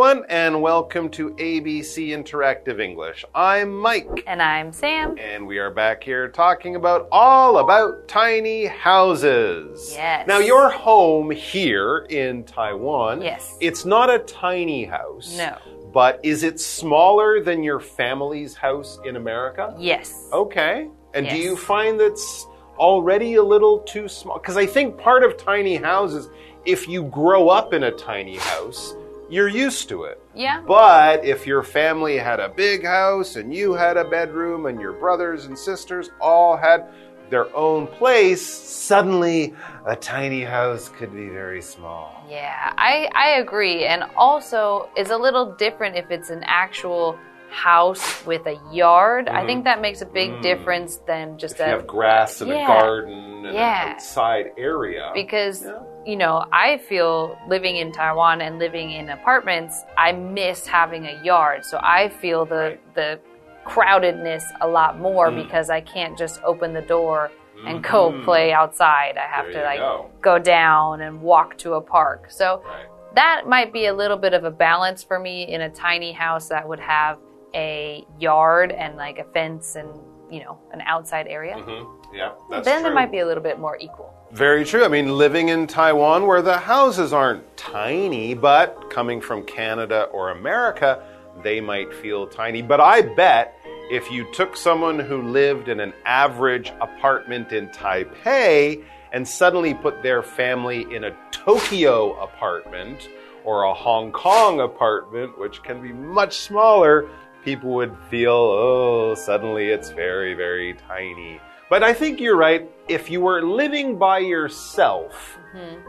[0.00, 3.22] Everyone, and welcome to ABC Interactive English.
[3.34, 4.24] I'm Mike.
[4.26, 5.18] And I'm Sam.
[5.18, 9.92] And we are back here talking about all about tiny houses.
[9.92, 10.26] Yes.
[10.26, 13.20] Now, your home here in Taiwan.
[13.20, 13.58] Yes.
[13.60, 15.36] It's not a tiny house.
[15.36, 15.58] No.
[15.92, 19.74] But is it smaller than your family's house in America?
[19.78, 20.30] Yes.
[20.32, 20.88] Okay.
[21.12, 22.46] And do you find that's
[22.78, 24.38] already a little too small?
[24.38, 26.30] Because I think part of tiny houses,
[26.64, 28.94] if you grow up in a tiny house,
[29.30, 30.20] you're used to it.
[30.34, 30.60] Yeah.
[30.66, 34.92] But if your family had a big house and you had a bedroom and your
[34.92, 36.86] brothers and sisters all had
[37.30, 39.54] their own place, suddenly
[39.86, 42.24] a tiny house could be very small.
[42.28, 43.84] Yeah, I, I agree.
[43.86, 47.16] And also, it's a little different if it's an actual
[47.50, 49.28] house with a yard.
[49.28, 51.62] I think that makes a big difference than just Mm-hmm.
[51.62, 51.66] Mm.
[51.68, 51.78] You a.
[51.78, 53.12] have grass and a garden
[53.46, 53.86] and Yeah.
[53.86, 55.10] an outside area.
[55.14, 55.78] because Yeah.
[56.06, 61.22] You know i feel living in taiwan and living in apartments i miss having a
[61.22, 62.94] yard so i feel the Right.
[62.94, 63.20] the
[63.66, 65.44] crowdedness a lot more Mm.
[65.44, 67.30] because i can't just open the door
[67.66, 68.24] and go Mhm.
[68.24, 70.10] play outside i have There to like go.
[70.22, 72.86] go down and walk to a park so Right.
[73.14, 76.48] that might be a little bit of a balance for me in a tiny house
[76.48, 77.18] that would have
[77.54, 79.88] a yard and like a fence and
[80.30, 81.86] you know an outside area Mhm.
[82.12, 82.90] Yeah, that's then true.
[82.90, 84.84] it might be a little bit more equal Very true.
[84.84, 90.30] I mean, living in Taiwan where the houses aren't tiny, but coming from Canada or
[90.30, 91.02] America,
[91.42, 92.62] they might feel tiny.
[92.62, 93.56] But I bet
[93.90, 100.00] if you took someone who lived in an average apartment in Taipei and suddenly put
[100.02, 103.08] their family in a Tokyo apartment
[103.44, 107.08] or a Hong Kong apartment, which can be much smaller,
[107.44, 111.40] people would feel, oh, suddenly it's very, very tiny.
[111.68, 112.68] But I think you're right.
[112.88, 115.38] If you were living by yourself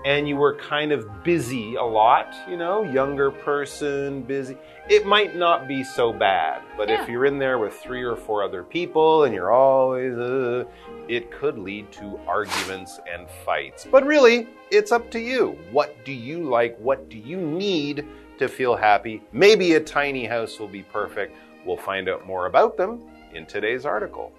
[0.06, 4.57] and you were kind of busy a lot, you know, younger person, busy,
[4.90, 6.61] it might not be so bad.
[6.78, 7.01] But Yeah.
[7.01, 10.66] if you're in there with three or four other people and you're always, uh,
[11.07, 13.88] it could lead to arguments and fights.
[13.91, 15.57] But really, it's up to you.
[15.72, 16.78] What do you like?
[16.78, 18.06] What do you need
[18.41, 19.22] to feel happy?
[19.31, 21.35] Maybe a tiny house will be perfect.
[21.63, 24.34] We'll find out more about them in today's article.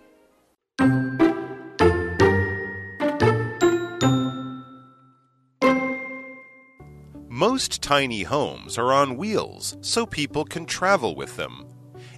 [7.28, 11.64] Most tiny homes are on wheels so people can travel with them.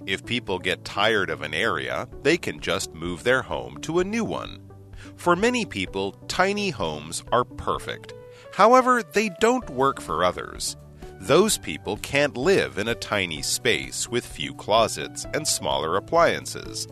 [0.05, 4.03] If people get tired of an area, they can just move their home to a
[4.03, 4.71] new one.
[5.15, 8.13] For many people, tiny homes are perfect.
[8.53, 10.77] However, they don't work for others.
[11.25, 16.87] Those people can't live in a tiny space with few closets and smaller appliances.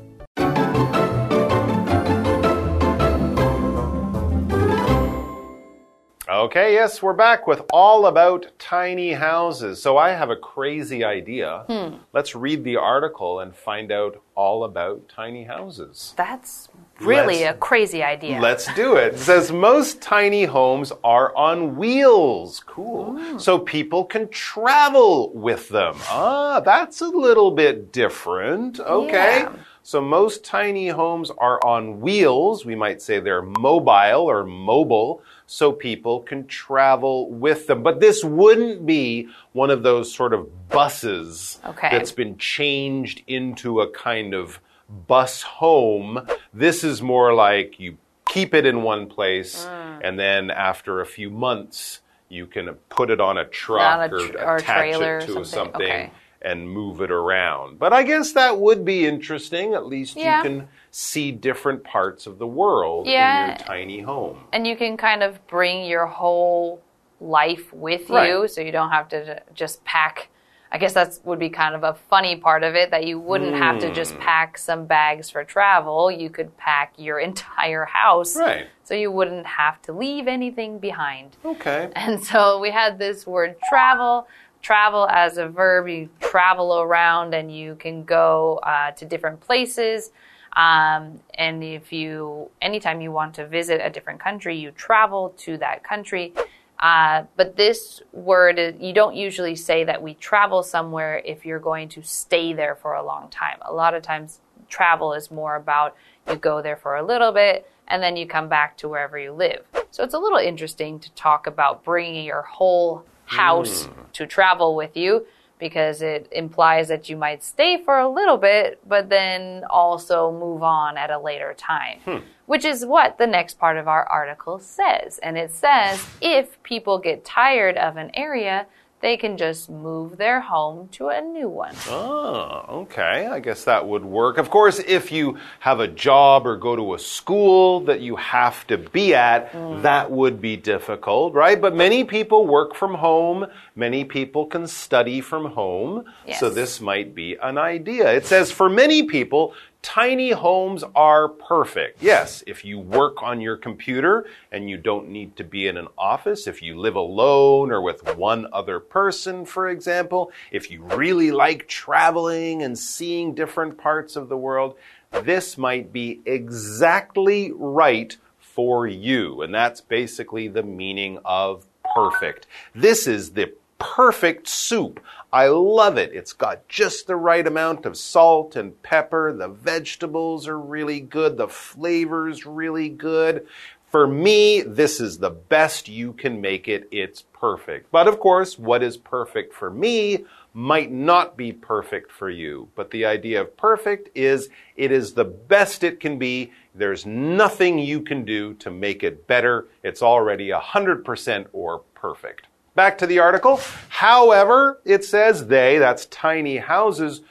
[6.27, 9.79] Okay, yes, we're back with all about tiny houses.
[9.79, 11.65] So I have a crazy idea.
[11.67, 11.97] Hmm.
[12.11, 16.15] Let's read the article and find out all about tiny houses.
[16.17, 16.69] That's
[17.03, 18.39] really Let's- a crazy idea.
[18.39, 19.13] Let's do it.
[19.13, 22.61] It says most tiny homes are on wheels.
[22.65, 23.39] Cool.
[23.39, 25.95] So people can travel with them.
[26.09, 28.79] Ah, that's a little bit different.
[28.79, 29.39] Okay.
[29.41, 29.51] Yeah.
[29.85, 32.65] So most tiny homes are on wheels.
[32.65, 37.83] We might say they're mobile or mobile so people can travel with them.
[37.83, 41.89] But this wouldn't be one of those sort of buses Okay.
[41.91, 44.61] that's been changed into a kind of
[45.07, 46.27] bus home.
[46.53, 50.01] This is more like you keep it in one place, Mm.
[50.03, 54.19] and then after a few months, you can put it on a truck a or
[54.27, 55.81] tr- or a attach it to something.
[55.81, 56.11] Okay.
[56.45, 57.79] and move it around.
[57.79, 59.73] But I guess that would be interesting.
[59.75, 60.39] At least Yeah.
[60.39, 64.43] you can see different parts of the world in your tiny home.
[64.51, 66.81] and you can kind of bring your whole
[67.21, 70.27] life with you, so you don't have to just pack.
[70.73, 73.53] I guess that would be kind of a funny part of it that you wouldn't
[73.55, 73.93] have to Hmm.
[73.93, 76.09] just pack some bags for travel.
[76.11, 78.65] You could pack your entire house, Right.
[78.83, 81.37] so you wouldn't have to leave anything behind.
[81.45, 81.89] Okay.
[81.95, 84.27] And so we had this word travel.
[84.63, 90.09] Travel as a verb, you travel around and you can go uh, to different places.
[90.55, 95.57] Um, and if you, anytime you want to visit a different country, you travel to
[95.57, 96.33] that country.
[96.83, 101.57] Uh, but this word, is- you don't usually say that we travel somewhere if you're
[101.57, 103.57] going to stay there for a long time.
[103.61, 105.95] A lot of times, travel is more about
[106.29, 109.31] you go there for a little bit and then you come back to wherever you
[109.31, 109.63] live.
[109.91, 114.97] So it's a little interesting to talk about bringing your whole house to travel with
[114.97, 115.25] you
[115.59, 120.63] because it implies that you might stay for a little bit, but then also move
[120.63, 121.99] on at a later time.
[122.05, 122.17] Hmm.
[122.45, 125.19] Which is what the next part of our article says.
[125.19, 128.67] And it says if people get tired of an area,
[129.03, 131.75] they can just move their home to a new one.
[131.89, 133.27] Oh, okay.
[133.29, 134.37] I guess that would work.
[134.37, 138.65] Of course, if you have a job or go to a school that you have
[138.67, 139.81] to be at, mm.
[139.81, 141.59] that would be difficult, right?
[141.59, 143.45] But many people work from home.
[143.75, 146.05] Many people can study from home.
[146.25, 146.39] Yes.
[146.39, 148.09] So this might be an idea.
[148.13, 152.01] It says for many people, Tiny homes are perfect.
[152.01, 155.89] Yes, if you work on your computer and you don't need to be in an
[155.97, 161.31] office, if you live alone or with one other person, for example, if you really
[161.31, 164.75] like traveling and seeing different parts of the world,
[165.11, 169.41] this might be exactly right for you.
[169.41, 172.47] And that's basically the meaning of perfect.
[172.73, 175.01] This is the perfect soup.
[175.33, 176.13] I love it.
[176.13, 179.33] It's got just the right amount of salt and pepper.
[179.33, 181.37] The vegetables are really good.
[181.37, 183.47] The flavor's really good.
[183.89, 186.87] For me, this is the best you can make it.
[186.91, 187.89] It's perfect.
[187.89, 192.69] But of course, what is perfect for me might not be perfect for you.
[192.75, 196.51] But the idea of perfect is it is the best it can be.
[196.75, 199.67] There's nothing you can do to make it better.
[199.81, 202.45] It's already 100% or perfect.
[202.75, 203.59] Back to the article.
[203.89, 207.21] However, it says they, that's tiny houses,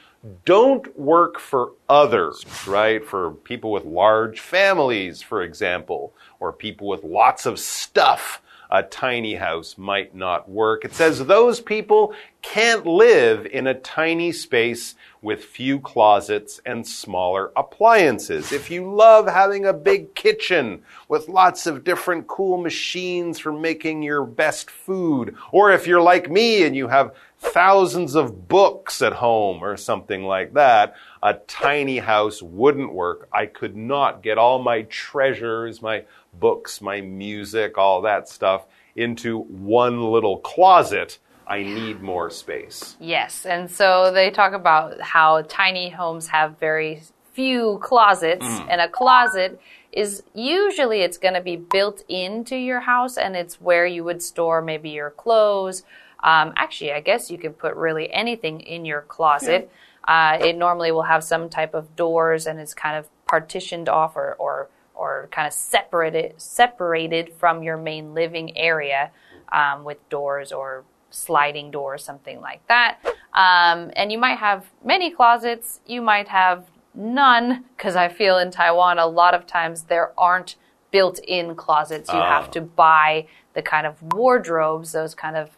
[0.45, 3.05] don't work for others, right?
[3.05, 8.41] For people with large families, for example, or people with lots of stuff
[8.73, 10.83] a tiny house might not work.
[10.83, 17.51] It says those people can't live in a tiny space with few closets and smaller
[17.55, 18.51] appliances.
[18.51, 24.01] If you love having a big kitchen with lots of different cool machines for making
[24.01, 29.13] your best food, or if you're like me and you have thousands of books at
[29.13, 33.29] home or something like that, a tiny house wouldn't work.
[33.31, 36.05] I could not get all my treasures, my
[36.39, 38.65] books, my music, all that stuff
[38.95, 41.19] into one little closet.
[41.45, 42.95] I need more space.
[42.99, 47.01] Yes, and so they talk about how tiny homes have very
[47.33, 48.67] few closets, mm.
[48.69, 49.59] and a closet
[49.91, 54.21] is usually it's going to be built into your house, and it's where you would
[54.21, 55.83] store maybe your clothes.
[56.23, 59.69] Um, actually, I guess you can put really anything in your closet.
[60.07, 60.37] Yeah.
[60.41, 64.15] Uh, it normally will have some type of doors, and it's kind of partitioned off
[64.15, 64.69] or, or
[65.03, 69.11] or kind of separated separated from your main living area
[69.51, 72.99] um, with doors or sliding doors, something like that.
[73.33, 75.81] Um, and you might have many closets.
[75.85, 76.65] You might have
[76.95, 80.55] none because I feel in Taiwan a lot of times there aren't
[80.91, 82.09] built-in closets.
[82.13, 85.49] You have to buy the kind of wardrobes, those kind of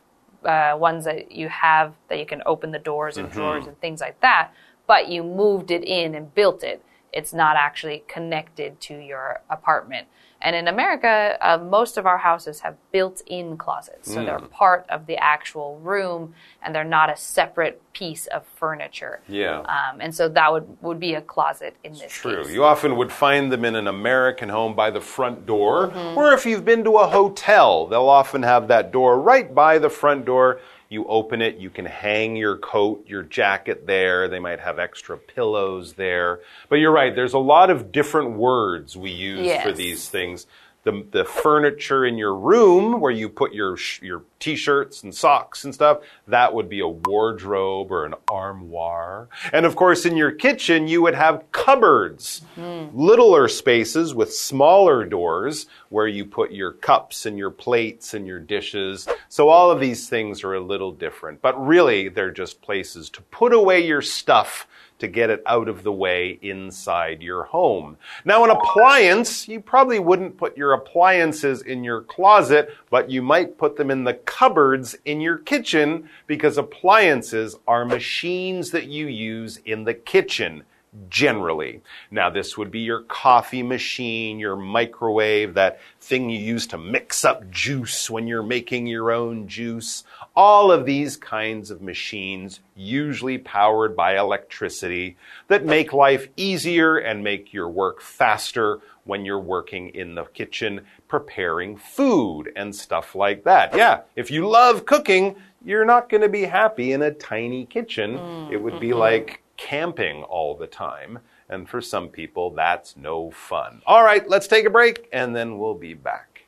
[0.46, 3.38] uh, ones that you have that you can open the doors and mm -hmm.
[3.38, 4.52] drawers and things like that.
[4.88, 6.80] But you moved it in and built it
[7.16, 10.08] it's not actually connected to your apartment.
[10.42, 14.14] And in America, uh, most of our houses have built in closets.
[14.14, 14.26] So mm.
[14.26, 19.22] they're part of the actual room and they're not a separate piece of furniture.
[19.28, 19.62] Yeah.
[19.62, 22.44] Um, and so that would, would be a closet in this True.
[22.44, 22.54] Case.
[22.54, 25.88] You often would find them in an American home by the front door.
[25.88, 26.18] Mm -hmm.
[26.18, 29.90] Or if you've been to a hotel, they'll often have that door right by the
[29.90, 34.28] front door you open it, you can hang your coat, your jacket there.
[34.28, 36.40] They might have extra pillows there.
[36.70, 39.64] But you're right, there's a lot of different words we use yes.
[39.64, 40.46] for these things
[40.86, 45.74] the, the furniture in your room where you put your, your t-shirts and socks and
[45.74, 49.28] stuff, that would be a wardrobe or an armoire.
[49.52, 52.92] And of course, in your kitchen, you would have cupboards, mm.
[52.94, 58.40] littler spaces with smaller doors where you put your cups and your plates and your
[58.40, 59.08] dishes.
[59.28, 63.24] So all of these things are a little different, but really they're just places to
[63.24, 64.68] put away your stuff
[65.06, 67.96] to get it out of the way inside your home.
[68.26, 73.58] Now, an appliance, you probably wouldn't put your appliances in your closet, but you might
[73.58, 79.58] put them in the cupboards in your kitchen because appliances are machines that you use
[79.66, 80.64] in the kitchen
[81.10, 81.82] generally.
[82.12, 87.26] Now, this would be your coffee machine, your microwave, that thing you use to mix
[87.26, 90.04] up juice when you're making your own juice.
[90.36, 97.24] All of these kinds of machines, usually powered by electricity, that make life easier and
[97.24, 103.44] make your work faster when you're working in the kitchen preparing food and stuff like
[103.44, 103.76] that.
[103.76, 108.18] Yeah, if you love cooking, you're not going to be happy in a tiny kitchen.
[108.18, 109.00] Mm, it would be mm-hmm.
[109.00, 111.20] like camping all the time.
[111.50, 113.82] And for some people, that's no fun.
[113.86, 116.48] All right, let's take a break and then we'll be back.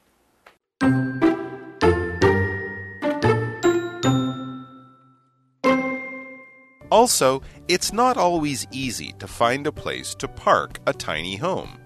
[6.90, 11.78] Also, it's not always easy to find a place to park a tiny home.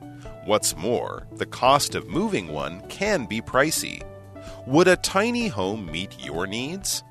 [0.46, 4.04] What's more, the cost of moving one can be pricey.
[4.68, 7.04] Would a tiny home meet your needs?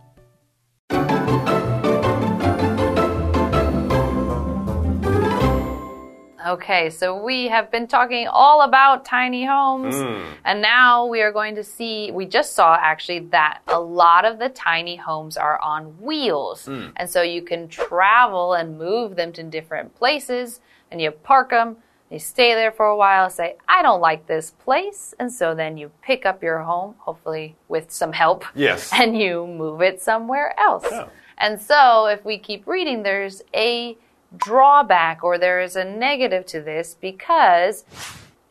[6.51, 10.23] Okay, so we have been talking all about tiny homes, Hmm.
[10.45, 12.11] and now we are going to see.
[12.11, 17.09] We just saw actually that a lot of the tiny homes are on wheels, and
[17.09, 21.77] so you can travel and move them to different places, and you park them.
[22.11, 25.15] You stay there for a while, say, I don't like this place.
[25.21, 28.45] And so then you pick up your home, hopefully with some help.
[28.57, 28.91] Yes.
[29.01, 30.87] And you move it somewhere else.
[30.91, 31.07] Yeah.
[31.39, 33.97] And so if we keep reading, there's a
[34.37, 37.85] drawback or there is a negative to this because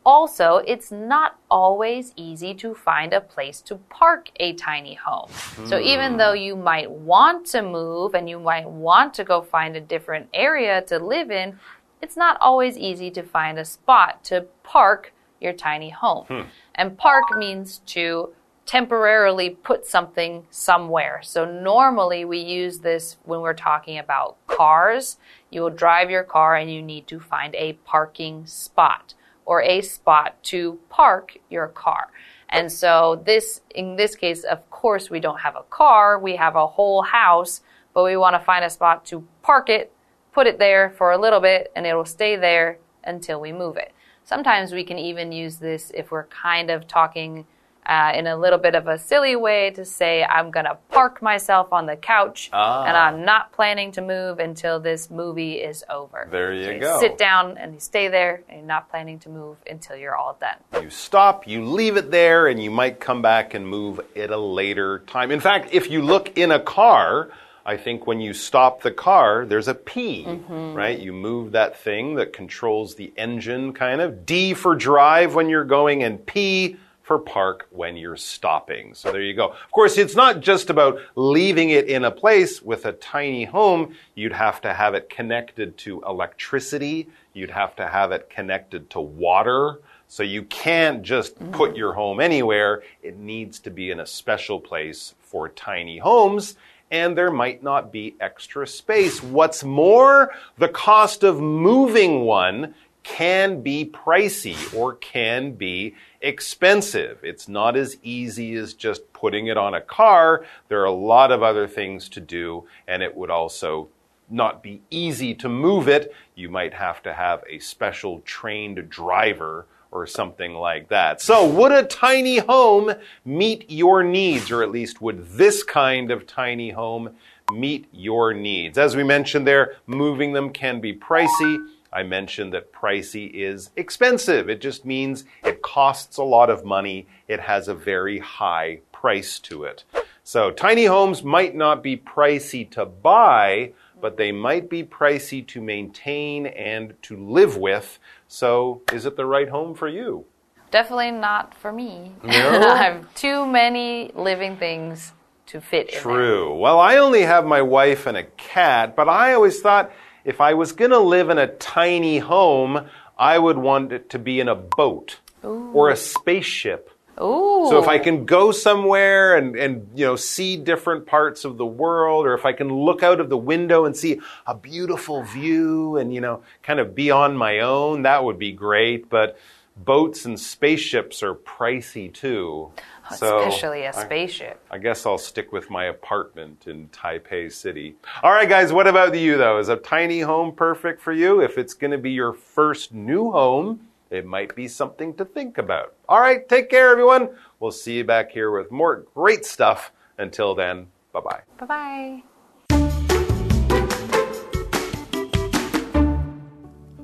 [0.04, 5.28] also it's not always easy to find a place to park a tiny home.
[5.66, 5.84] So hmm.
[5.84, 9.80] even though you might want to move and you might want to go find a
[9.80, 11.58] different area to live in,
[12.02, 16.26] it's not always easy to find a spot to park your tiny home.
[16.26, 16.40] Hmm.
[16.74, 18.30] And park means to
[18.70, 21.18] temporarily put something somewhere.
[21.24, 25.18] So normally we use this when we're talking about cars.
[25.50, 29.80] You will drive your car and you need to find a parking spot or a
[29.80, 32.12] spot to park your car.
[32.48, 36.54] And so this in this case of course we don't have a car, we have
[36.54, 37.62] a whole house,
[37.92, 39.92] but we want to find a spot to park it,
[40.30, 43.92] put it there for a little bit and it'll stay there until we move it.
[44.22, 47.46] Sometimes we can even use this if we're kind of talking
[47.86, 51.22] uh, in a little bit of a silly way to say, I'm going to park
[51.22, 52.84] myself on the couch Ah.
[52.84, 56.28] and I'm not planning to move until this movie is over.
[56.30, 57.00] There you So go.
[57.00, 60.36] Sit down and you stay there and you're not planning to move until you're all
[60.40, 60.82] done.
[60.82, 64.38] You stop, you leave it there, and you might come back and move at a
[64.38, 65.30] later time.
[65.30, 67.30] In fact, if you look in a car,
[67.66, 70.98] I think when you stop the car, there's a P, right?
[70.98, 74.24] You move that thing that controls the engine, kind of.
[74.26, 76.76] D for drive when you're going, and P
[77.10, 78.94] for park when you're stopping.
[78.94, 79.48] So there you go.
[79.48, 83.96] Of course, it's not just about leaving it in a place with a tiny home.
[84.14, 87.08] You'd have to have it connected to electricity.
[87.32, 89.80] You'd have to have it connected to water.
[90.06, 91.50] So you can't just mm-hmm.
[91.50, 92.84] put your home anywhere.
[93.02, 96.54] It needs to be in a special place for tiny homes.
[96.92, 99.20] And there might not be extra space.
[99.20, 102.76] What's more, the cost of moving one
[103.10, 107.18] can be pricey or can be expensive.
[107.22, 110.44] It's not as easy as just putting it on a car.
[110.68, 113.88] There are a lot of other things to do, and it would also
[114.30, 116.14] not be easy to move it.
[116.36, 121.20] You might have to have a special trained driver or something like that.
[121.20, 122.92] So, would a tiny home
[123.24, 127.16] meet your needs, or at least would this kind of tiny home
[127.52, 128.78] meet your needs?
[128.78, 131.66] As we mentioned there, moving them can be pricey.
[131.92, 134.48] I mentioned that pricey is expensive.
[134.48, 137.06] It just means it costs a lot of money.
[137.26, 139.84] It has a very high price to it.
[140.22, 145.60] So tiny homes might not be pricey to buy, but they might be pricey to
[145.60, 147.98] maintain and to live with.
[148.28, 150.26] So is it the right home for you?
[150.70, 152.14] Definitely not for me.
[152.22, 152.30] No?
[152.70, 155.12] I have too many living things
[155.46, 155.92] to fit.
[155.92, 156.54] True.
[156.54, 159.90] Well, I only have my wife and a cat, but I always thought
[160.24, 162.86] if I was going to live in a tiny home,
[163.18, 166.90] I would want it to be in a boat or a spaceship.
[167.20, 167.66] Ooh.
[167.68, 171.66] So if I can go somewhere and, and you know see different parts of the
[171.66, 175.96] world, or if I can look out of the window and see a beautiful view
[175.96, 179.10] and you know kind of be on my own, that would be great.
[179.10, 179.38] But
[179.76, 182.72] boats and spaceships are pricey too.
[183.16, 184.60] So Especially a I- spaceship.
[184.70, 187.96] I guess I'll stick with my apartment in Taipei City.
[188.22, 189.58] All right, guys, what about you, though?
[189.58, 191.40] Is a tiny home perfect for you?
[191.40, 195.58] If it's going to be your first new home, it might be something to think
[195.58, 195.94] about.
[196.08, 197.30] All right, take care, everyone.
[197.60, 199.92] We'll see you back here with more great stuff.
[200.18, 201.40] Until then, bye bye.
[201.58, 202.22] Bye bye.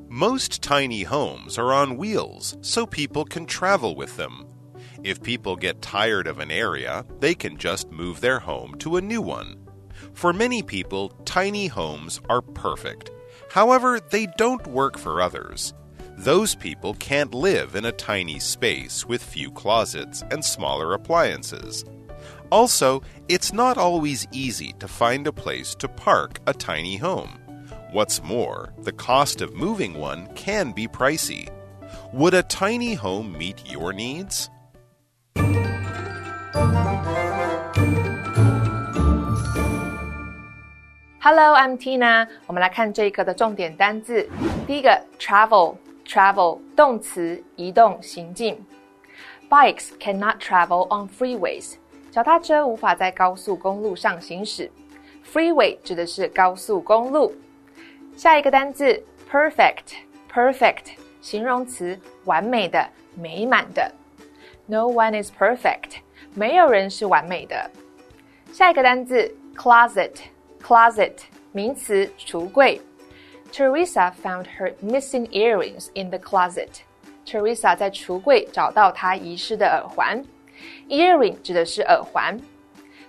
[0.08, 4.46] Most tiny homes are on wheels so people can travel with them.
[5.02, 9.00] If people get tired of an area, they can just move their home to a
[9.00, 9.66] new one.
[10.14, 13.10] For many people, tiny homes are perfect.
[13.50, 15.74] However, they don't work for others.
[16.18, 21.84] Those people can't live in a tiny space with few closets and smaller appliances.
[22.50, 27.38] Also, it's not always easy to find a place to park a tiny home.
[27.92, 31.50] What's more, the cost of moving one can be pricey.
[32.12, 34.48] Would a tiny home meet your needs?
[41.20, 42.28] Hello, I'm Tina。
[42.46, 44.28] 我们来看这一课的重点单字。
[44.66, 48.64] 第一个，travel，travel 动词，移动、行进。
[49.50, 51.74] Bikes cannot travel on freeways。
[52.12, 54.70] 脚踏车无法在高速公路上行驶。
[55.24, 57.34] freeway 指的是高速公路。
[58.16, 63.92] 下一个单字 perfect，perfect 形容词，完美的、美满的。
[64.66, 65.98] No one is perfect，
[66.36, 67.70] 没有人是完美的。
[68.52, 71.14] 下一个单字 closet，closet
[71.50, 72.78] 名词，橱柜。
[73.50, 76.68] Teresa found her missing earrings in the closet.
[77.24, 80.22] Teresa 在橱柜找到她遗失的耳环。
[80.90, 82.38] Earring 指的是耳环。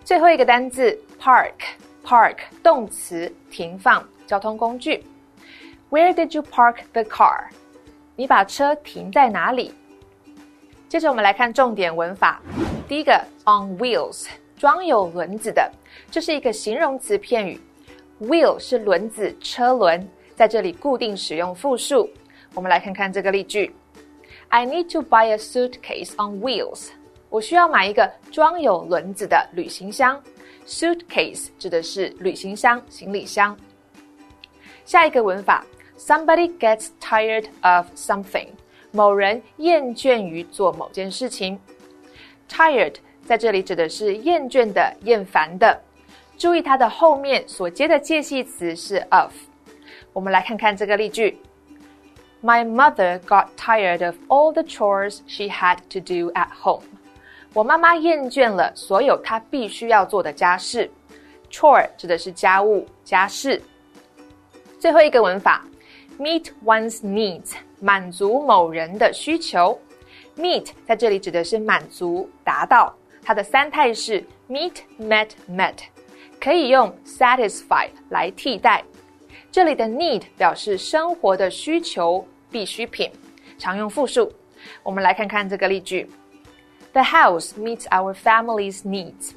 [0.05, 5.03] 最后一个单字 park，park 动词，停放，交通工具。
[5.89, 7.50] Where did you park the car？
[8.15, 9.74] 你把车停在哪里？
[10.88, 12.41] 接着我们来看重点文法。
[12.88, 13.13] 第一个
[13.44, 14.27] on wheels，
[14.58, 15.70] 装有轮子的，
[16.10, 17.60] 这是一个形容词片语。
[18.22, 20.08] Wheel 是轮子、车轮。
[20.36, 22.10] 在这里固定使用复数。
[22.53, 23.75] 我们来看看这个例句
[24.48, 26.89] ：I need to buy a suitcase on wheels。
[27.29, 30.22] 我需要买一个装有轮子的旅行箱。
[30.65, 33.58] Suitcase 指的是旅行箱、行李箱。
[34.86, 35.65] 下一个文法
[35.98, 38.48] ：Somebody gets tired of something。
[38.91, 41.60] 某人厌倦于做某件事情。
[42.50, 45.82] Tired 在这里指的是厌倦的、厌烦的。
[46.38, 49.34] 注意它的后面所接的介系词是 of。
[50.13, 51.39] 我们来看看这个例句
[52.44, 56.84] ：My mother got tired of all the chores she had to do at home。
[57.54, 60.90] 我妈妈厌倦了所有她必须要做的家事。
[61.50, 63.62] Chore 指的是家务、家事。
[64.79, 65.66] 最后一个文法
[66.20, 69.79] ：meet one's needs，满足某人的需求。
[70.38, 72.96] Meet 在这里指的是满足、达到。
[73.24, 75.76] 它的三态是 meet、met、met，
[76.40, 78.84] 可以用 satisfy 来替代。
[79.52, 83.12] 这里的 need 表示生活的需求、必需品，
[83.58, 84.32] 常用复数。
[84.84, 86.10] 我们来看看这个例句
[86.94, 89.32] ：The house meets our family's needs。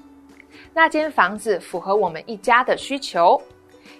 [0.72, 3.40] 那间房子符合我们一家的需求。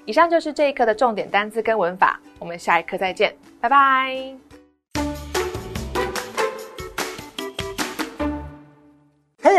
[0.05, 4.50] 以上就是这一课的重点单词跟文法，我们下一课再见，拜拜。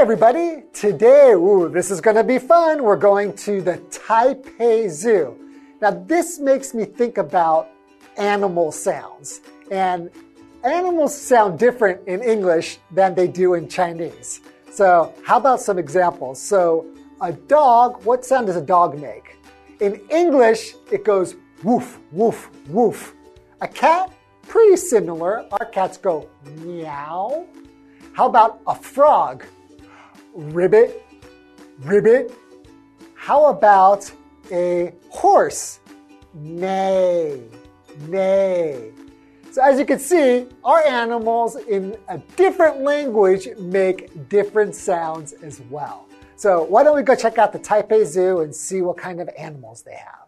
[0.01, 0.63] Everybody!
[0.73, 2.81] Today, ooh, this is going to be fun.
[2.81, 5.37] We're going to the Taipei Zoo.
[5.79, 7.69] Now, this makes me think about
[8.17, 9.41] animal sounds.
[9.69, 10.09] And
[10.63, 14.41] animals sound different in English than they do in Chinese.
[14.71, 16.41] So, how about some examples?
[16.41, 16.87] So,
[17.21, 19.37] a dog, what sound does a dog make?
[19.81, 23.13] In English, it goes woof, woof, woof.
[23.61, 24.11] A cat,
[24.47, 25.45] pretty similar.
[25.51, 27.45] Our cats go meow.
[28.13, 29.45] How about a frog?
[30.33, 31.03] Ribbit,
[31.79, 32.31] ribbit.
[33.15, 34.11] How about
[34.51, 35.79] a horse.
[36.33, 37.41] Neigh,
[38.07, 38.91] neigh.
[39.51, 45.61] So as you can see, our animals in a different language make different sounds as
[45.69, 46.07] well.
[46.37, 49.29] So why don't we go check out the Taipei Zoo and see what kind of
[49.37, 50.27] animals they have.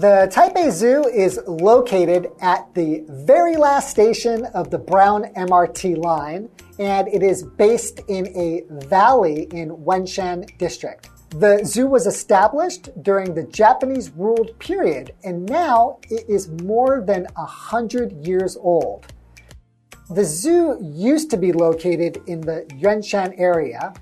[0.00, 6.48] The Taipei Zoo is located at the very last station of the Brown MRT line,
[6.78, 11.10] and it is based in a valley in Wenshan District.
[11.36, 17.26] The zoo was established during the Japanese ruled period, and now it is more than
[17.36, 19.04] a hundred years old.
[20.08, 23.92] The zoo used to be located in the Yuanshan area,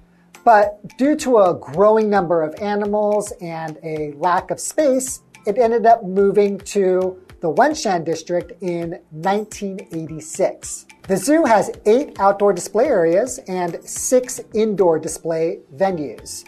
[0.44, 5.86] but due to a growing number of animals and a lack of space, it ended
[5.86, 10.86] up moving to the Wenshan district in 1986.
[11.06, 16.44] The zoo has eight outdoor display areas and six indoor display venues.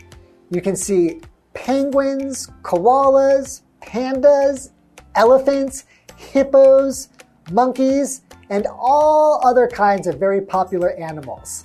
[0.50, 1.20] You can see
[1.55, 4.70] penguins, koalas, pandas,
[5.14, 7.09] elephants, hippos,
[7.53, 11.62] monkeys, and all other kinds of very popular animals.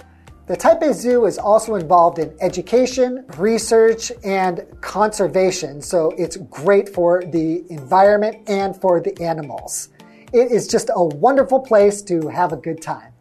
[0.47, 7.23] The Taipei Zoo is also involved in education, research, and conservation, so it's great for
[7.23, 9.89] the environment and for the animals.
[10.33, 13.11] It is just a wonderful place to have a good time.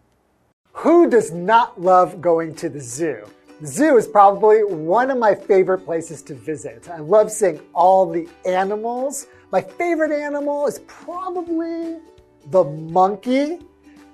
[0.73, 3.25] Who does not love going to the zoo?
[3.63, 6.91] The zoo is probably one of my favorite places to visit.
[6.91, 9.29] I love seeing all the animals.
[9.51, 12.01] My favorite animal is probably
[12.51, 13.61] the monkey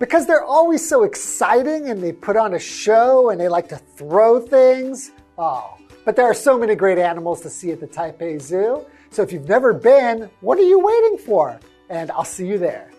[0.00, 3.76] because they're always so exciting and they put on a show and they like to
[3.76, 5.12] throw things.
[5.38, 8.84] Oh, but there are so many great animals to see at the Taipei Zoo.
[9.10, 11.60] So if you've never been, what are you waiting for?
[11.90, 12.90] And I'll see you there.